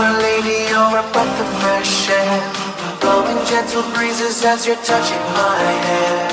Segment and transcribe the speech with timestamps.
[0.00, 2.40] Summer lady, you're a breath of fresh air.
[3.04, 6.24] Blowing gentle breezes as you're touching my hair.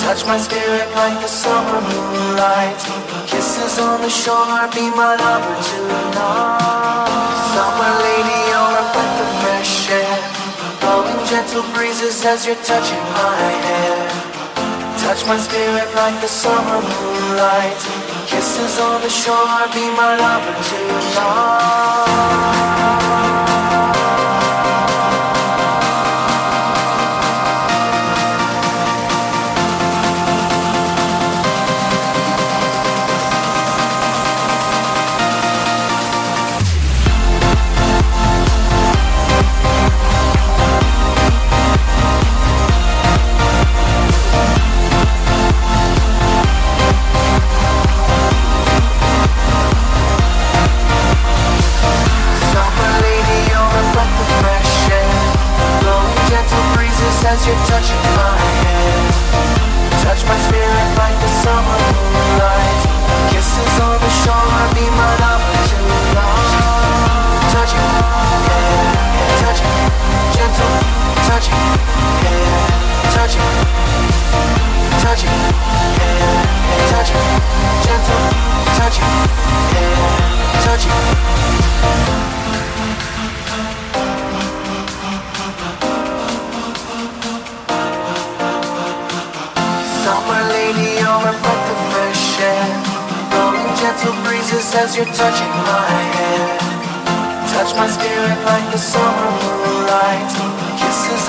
[0.00, 2.80] Touch my spirit like the summer moonlight.
[3.28, 7.04] Kisses on the shore, be my lover tonight.
[7.52, 10.16] Summer lady, you're a breath of fresh air.
[10.80, 14.08] Blowing gentle breezes as you're touching my hair.
[15.04, 17.76] Touch my spirit like the summer moonlight.
[18.24, 22.00] Kisses on the shore, be my lover tonight.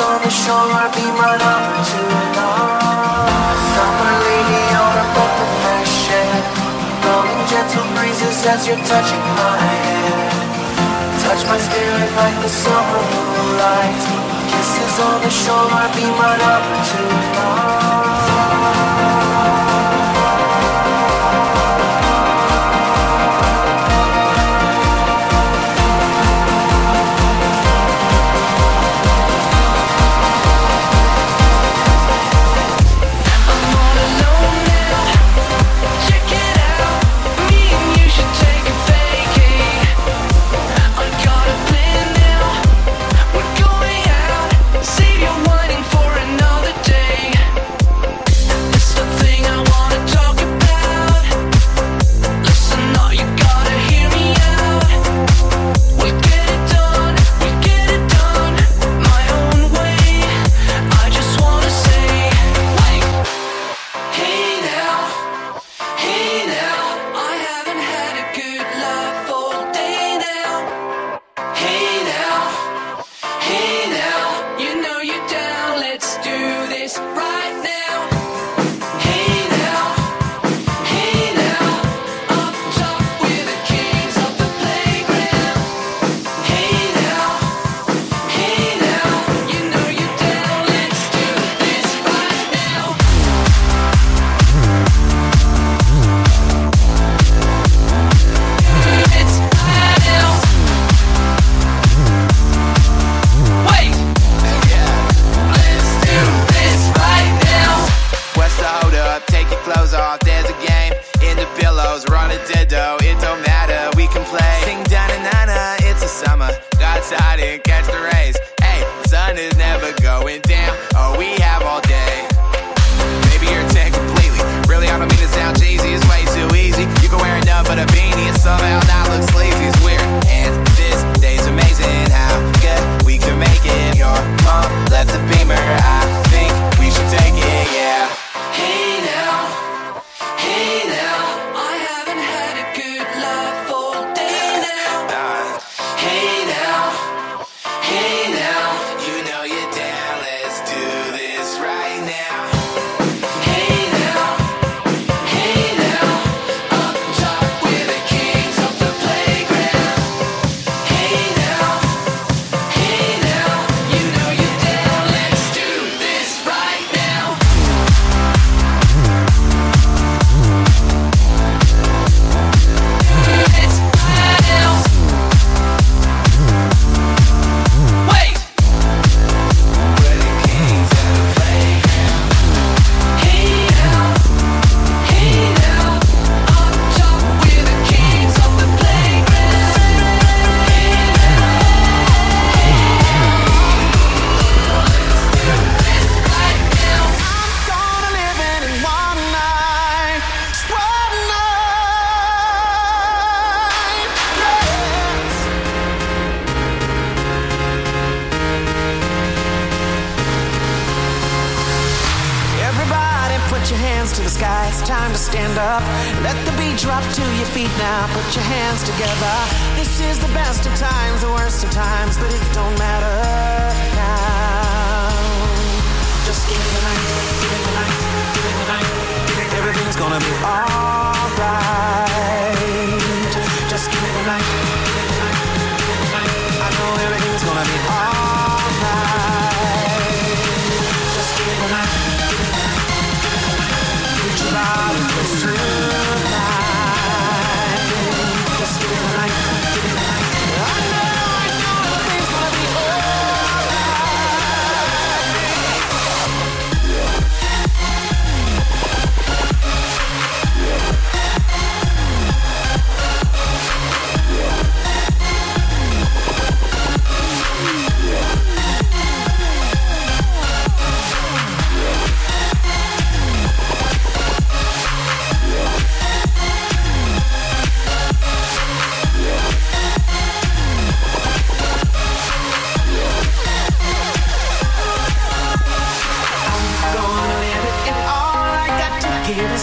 [0.02, 3.58] On the shore, be my lover tonight.
[3.74, 6.38] Summer lady, you're a breath of fresh air.
[7.02, 10.30] Blowing gentle breezes as you're touching my hair.
[11.24, 14.02] Touch my spirit like the summer moonlight.
[14.50, 18.01] Kisses on the shore, be my lover tonight.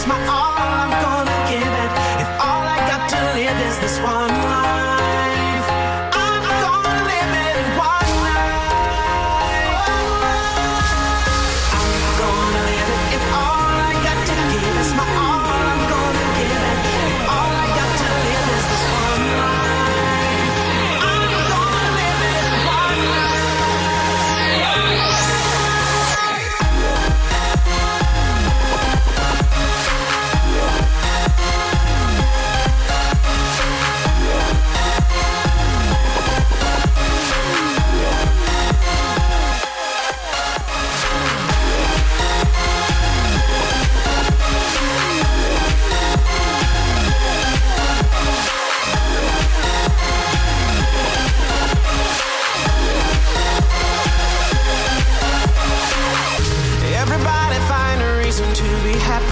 [0.09, 0.98] my arm.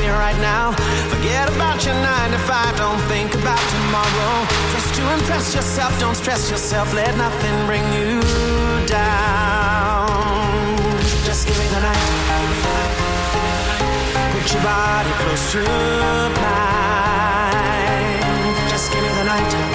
[0.07, 0.73] me right now.
[1.11, 4.47] Forget about your nine to five, don't think about tomorrow.
[4.75, 8.21] Just to impress yourself, don't stress yourself, let nothing bring you
[8.87, 10.07] down.
[11.25, 12.07] Just give me the night.
[14.33, 15.63] Put your body close to
[16.43, 17.47] mine.
[18.71, 19.66] Just give me the night.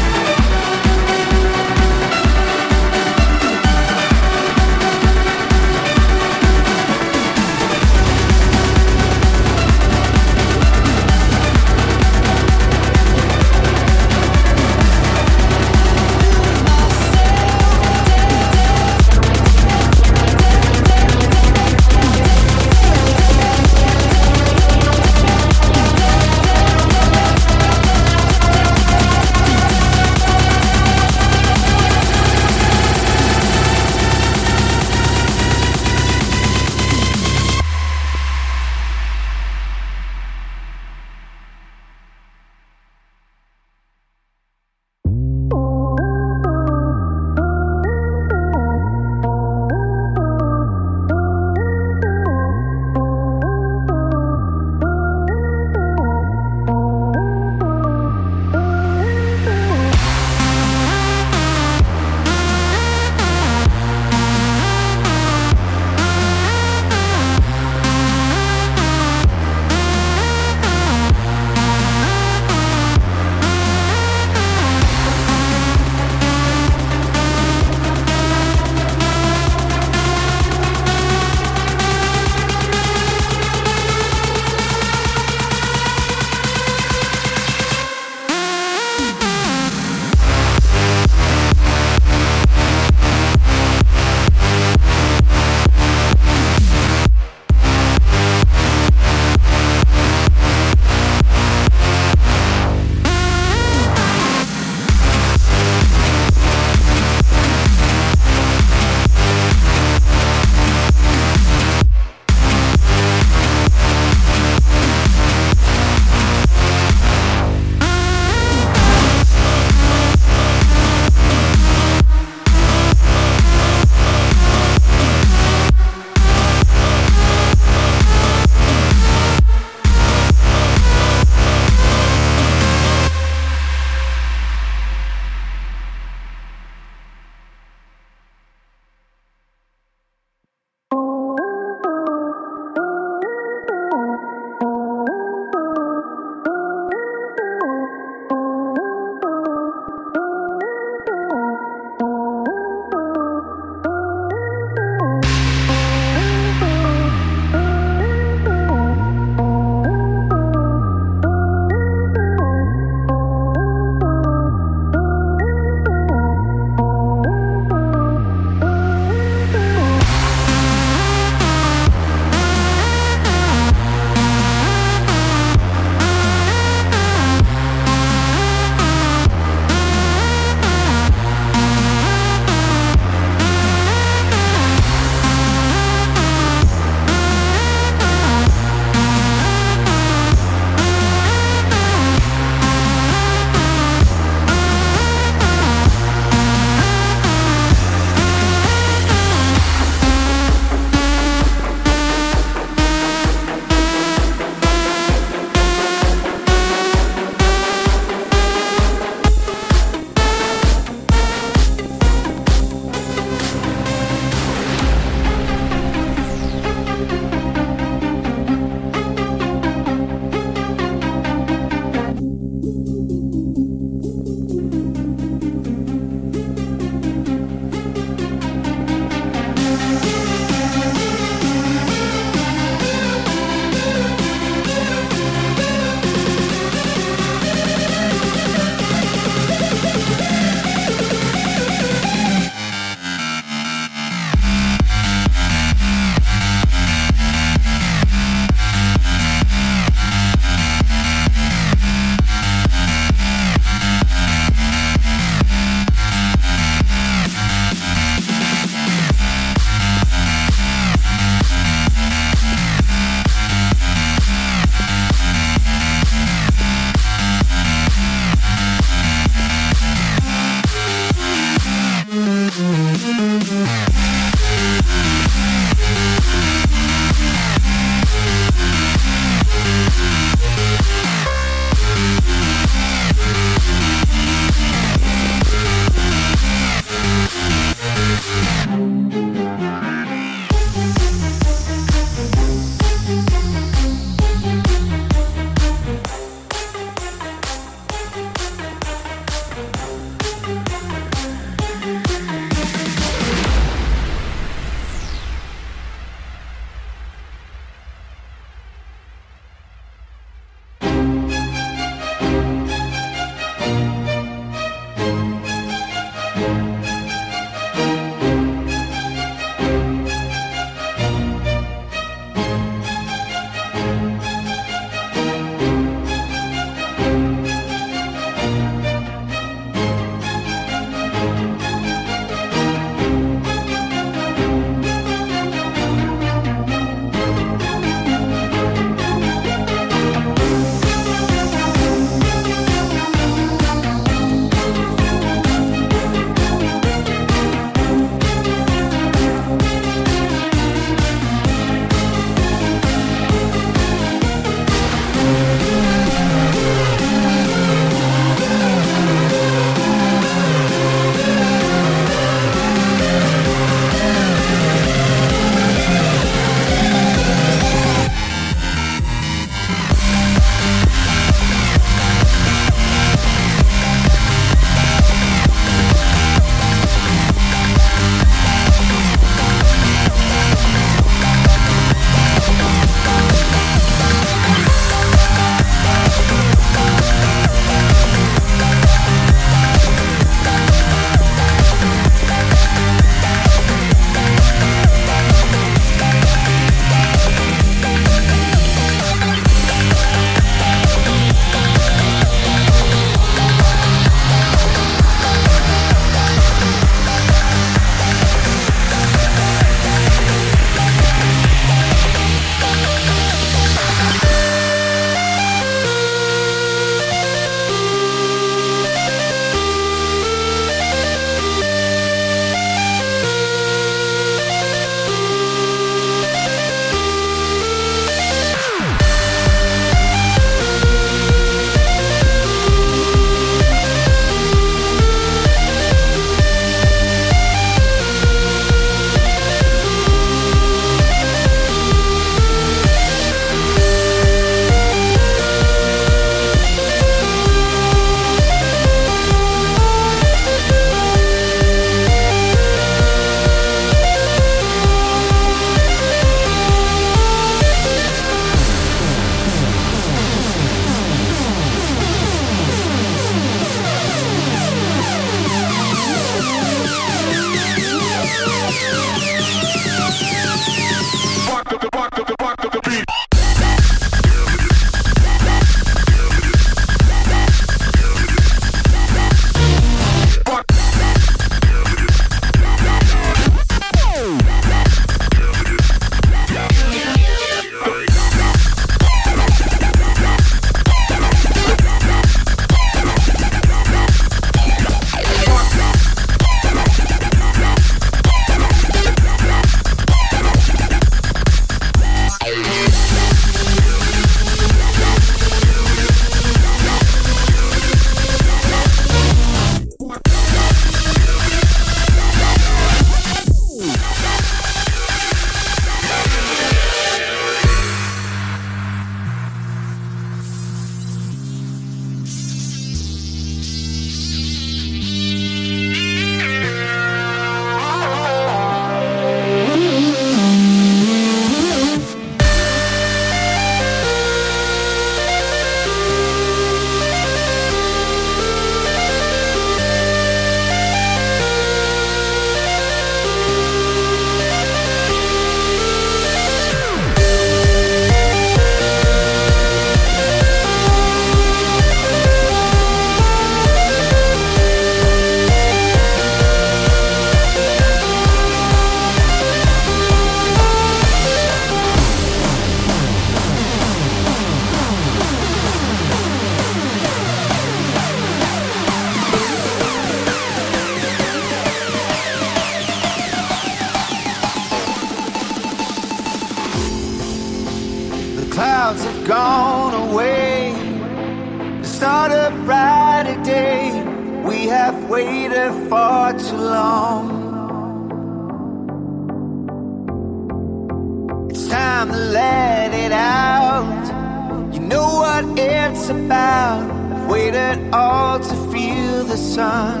[595.92, 596.90] it's about.
[597.12, 600.00] I've waited all to feel the sun.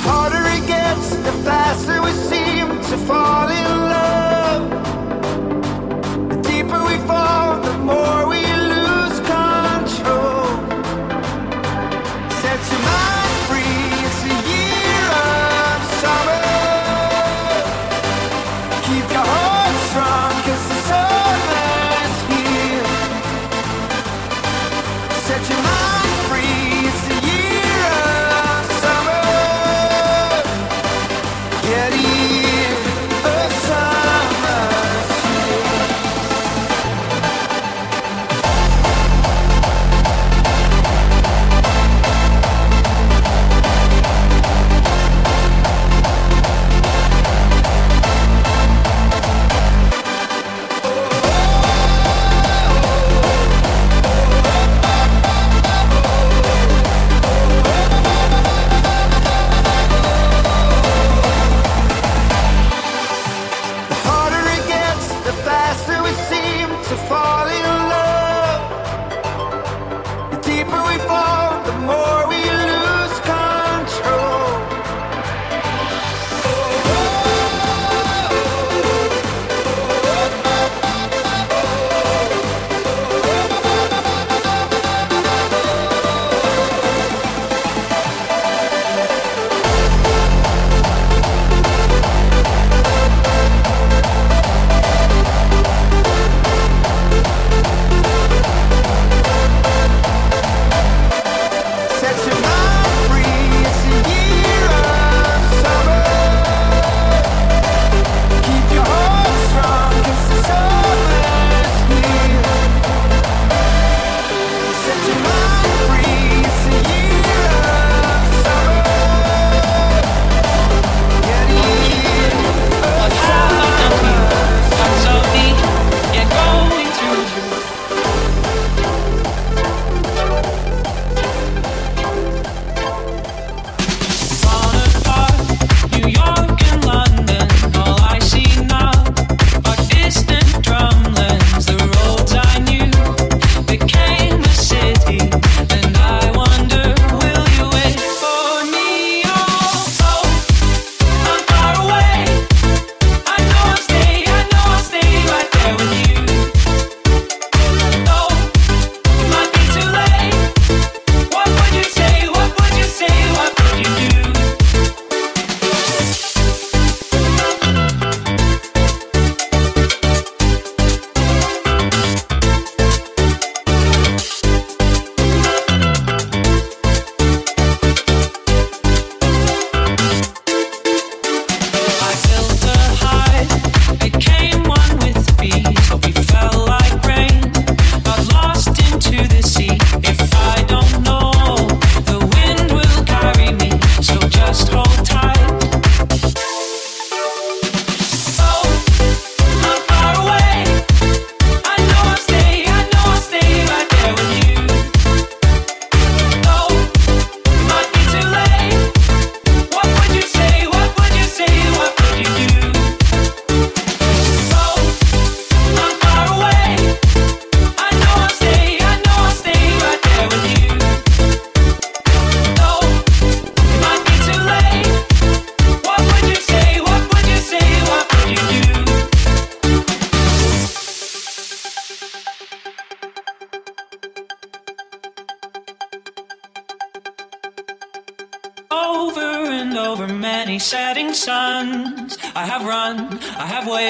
[0.00, 4.64] Harder it gets, the faster we seem to fall in love.
[6.30, 8.15] The deeper we fall, the more.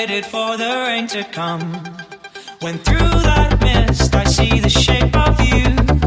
[0.08, 1.60] waited for the rain to come.
[2.60, 6.05] When through that mist I see the shape of you.